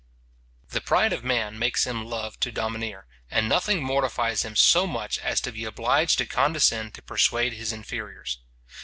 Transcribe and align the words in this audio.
The 0.67 0.81
pride 0.81 1.13
of 1.13 1.23
man 1.23 1.59
makes 1.59 1.85
him 1.85 2.07
love 2.09 2.39
to 2.39 2.51
domineer, 2.51 3.05
and 3.29 3.47
nothing 3.47 3.83
mortifies 3.83 4.43
him 4.43 4.55
so 4.55 4.87
much 4.87 5.19
as 5.19 5.39
to 5.41 5.51
be 5.51 5.63
obliged 5.63 6.17
to 6.17 6.25
condescend 6.25 6.95
to 6.95 7.03
persuade 7.03 7.53
his 7.53 7.71
inferiors. 7.71 8.39